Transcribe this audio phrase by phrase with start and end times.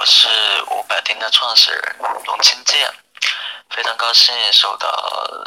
[0.00, 0.28] 我是
[0.70, 2.90] 五百丁的创始人龙清剑，
[3.68, 4.88] 非常高兴受到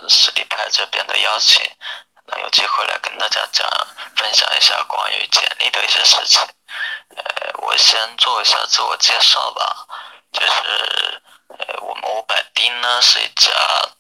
[0.08, 1.60] 实力派这边的邀请，
[2.28, 3.68] 能有机会来跟大家讲
[4.16, 6.40] 分享一下关于简历的一些事情。
[7.16, 9.88] 呃，我先做一下自我介绍吧，
[10.32, 11.22] 就是
[11.58, 13.50] 呃，我们五百丁呢是一家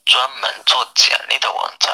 [0.05, 1.91] 专门做简历的网站。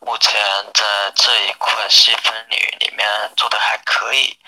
[0.00, 0.32] 目前
[0.72, 4.38] 在这一块细分领域里面做的还可以，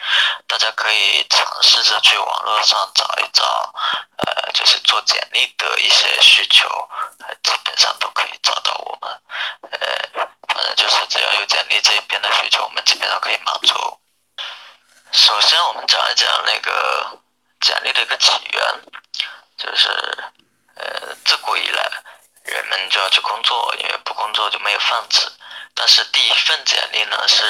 [0.46, 3.44] 大家可以尝试着去网络上找一找，
[4.16, 6.68] 呃，就是做简历的一些需求，
[7.42, 9.20] 基本上都可以找到我们，
[9.72, 13.98] 呃，反正就是只要有简历这一边的需求，我们基本上可以满足。
[15.12, 17.18] 首先，我们讲一讲那个
[17.60, 18.80] 简历的一个起源，
[19.58, 19.88] 就是
[20.76, 21.90] 呃，自古以来。
[22.42, 25.30] 人们就要去工作，因为不工作就没有饭吃。
[25.80, 27.42] 但是第一份简历呢，是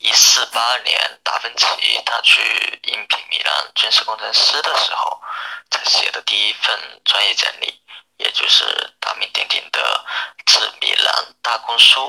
[0.00, 2.42] 一四八年达芬奇他去
[2.82, 5.22] 应聘米兰军事工程师的时候
[5.70, 7.80] 才写的第一份专业简历，
[8.16, 8.64] 也就是
[8.98, 10.04] 大名鼎鼎的
[10.52, 12.00] 《致米兰大公书》。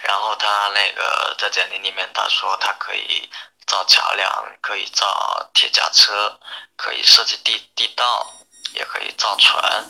[0.00, 3.28] 然后他那个在简历里面他说他可以
[3.66, 6.40] 造桥梁，可以造铁甲车，
[6.76, 8.26] 可以设计地地道，
[8.72, 9.84] 也可以造船。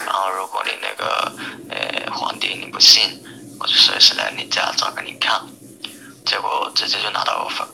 [0.00, 1.32] 然后，如果你那个，
[1.70, 3.22] 呃，皇帝你不信，
[3.62, 5.40] 我就随时来你家找给你看。
[6.26, 7.64] 结果直接就拿到 offer。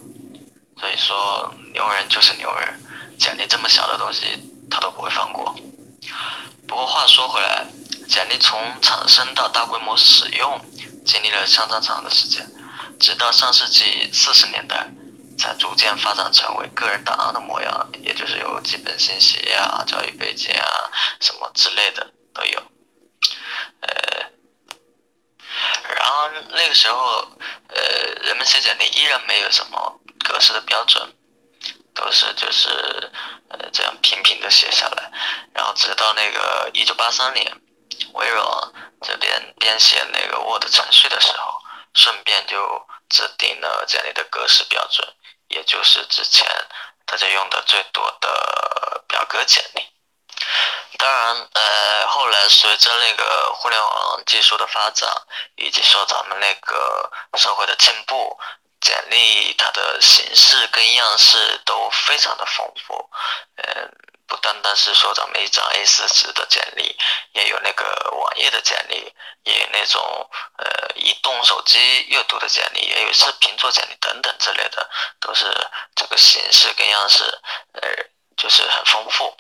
[0.78, 2.78] 所以说，牛人就是牛人，
[3.19, 4.27] 简历这么小的东西
[4.70, 5.56] 他都不会放过。
[6.67, 7.64] 不过话说回来，
[8.06, 10.61] 简历从产生到大规模使用，
[11.07, 12.46] 经历了相当长的时间，
[13.01, 14.86] 直到上世纪四十年代。
[15.41, 22.61] 才逐渐发展成为个人档案的模样，也就是有基本信息啊、教育背景啊什么之类的都有。
[23.79, 24.17] 呃，
[26.08, 27.29] 然后那个时候，
[27.69, 27.83] 呃，
[28.23, 31.07] 人们写简历依然没有什么格式的标准，
[31.95, 32.70] 都是就是
[33.51, 35.13] 呃这样平平的写下来。
[35.52, 37.47] 然后直到那个一九八三年，
[38.14, 38.47] 微软
[39.02, 41.61] 这边编写那个 Word 程序的时候，
[41.92, 42.57] 顺便就
[43.11, 45.07] 制定了简历的格式标准。
[45.48, 46.47] 也就是之前
[47.05, 49.83] 大家用的最多的表格简历。
[50.98, 55.09] 当然，呃，后来随着那个互联网技术的发展，
[55.57, 58.39] 以及说咱们那个社会的进步，
[58.81, 63.11] 简历它的形式跟样式都非常的丰富，
[63.57, 63.91] 嗯。
[64.29, 66.95] 不单单是说咱们一张 A4 纸的简历，
[67.33, 69.11] 也有那个网页的简历，
[69.45, 70.67] 也有那种呃
[70.97, 74.86] 移动手机阅读的简历，也有视频做简历等等之类的，
[75.19, 75.47] 都是
[75.97, 77.25] 这个形式跟样式，
[77.80, 77.89] 呃，
[78.36, 79.35] 就是很丰富。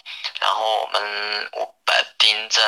[0.48, 2.62] 然后我们五百丁在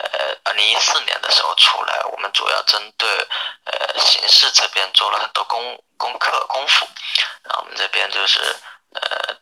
[0.00, 3.08] 呃二零一四年的时候出来，我们主要针对
[3.66, 6.84] 呃形式这边做了很多功功课功夫，
[7.44, 8.40] 然后我们这边就是
[8.94, 9.36] 呃。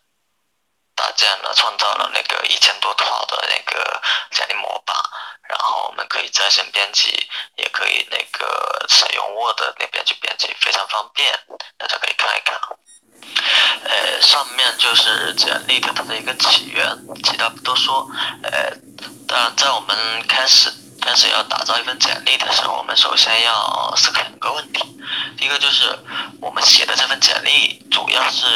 [0.94, 4.00] 搭建了、创造了那个一千多套的那个
[4.30, 4.94] 简历模板，
[5.48, 11.32] 然后我们可以在线编辑，也可以那个使用 Word 那边去编辑，非常方便，
[11.78, 12.60] 大家可以看一看。
[13.92, 18.08] 呃，上面就是简历的它的一个起源，其他不多说。
[18.42, 18.72] 呃，
[19.28, 19.94] 当然在我们
[20.26, 24.82] 开始开始要打造一份简历的时候，我们首先要思考两个问题，
[25.36, 25.94] 第一个就是
[26.40, 28.46] 我们写的这份简历主要是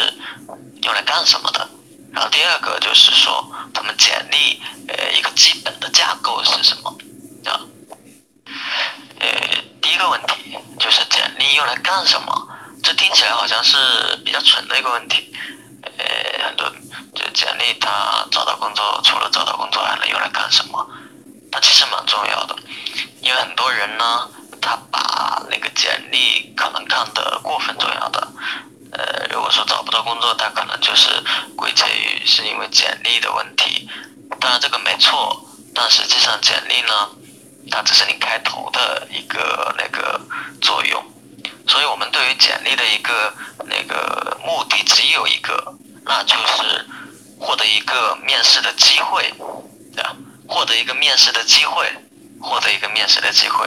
[0.83, 1.69] 用来干什么的？
[2.15, 6.91] 然后第二个就是说，咱们简历呃一个基本的架构是什么？
[7.45, 7.61] 啊，
[9.21, 9.29] 呃，
[9.83, 12.46] 第一个问题就是简历用来干什么？
[13.07, 13.77] 听起来好像是
[14.25, 15.33] 比较蠢的一个问题。
[15.97, 16.69] 呃，很多
[17.15, 20.85] 就简历他找到工作，除了找到工作还能用来干什么？
[21.53, 22.57] 它其实蛮重要的，
[23.21, 24.29] 因为很多人呢，
[24.61, 28.27] 他把那个简历可能看得过分重要的。
[28.91, 31.09] 呃，如果说找不到工作，他可能就是
[31.57, 33.89] 归结于是因为简历的问题。
[34.41, 35.41] 当然这个没错，
[35.73, 37.09] 但实际上简历呢，
[37.71, 40.21] 它只是你开头的一个那个
[40.61, 41.13] 作用。
[41.67, 43.35] 所以我们对于简历的一个
[43.65, 45.75] 那个目的只有一个，
[46.05, 46.87] 那就是
[47.39, 49.23] 获得一个面试的机会，
[49.95, 50.17] 对吧？
[50.49, 51.87] 获得一个面试的机会，
[52.41, 53.67] 获得一个面试的机会。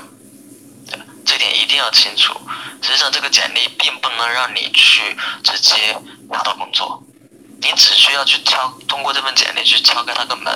[0.88, 2.34] 对吧这点一定要清楚。
[2.82, 5.96] 实际上，这个简历并不能让你去直接
[6.30, 7.04] 拿到工作，
[7.62, 10.52] 你只需要去敲，通过这份简历去敲开那个门。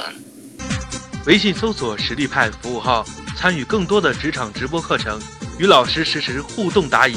[1.27, 3.05] 微信搜索“实力派”服务号，
[3.37, 5.21] 参与更多的职场直播课程，
[5.57, 7.15] 与老师实时互动答疑。